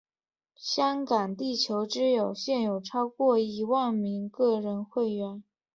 [0.55, 5.43] 香港地球之友现有超过一万名个人会员。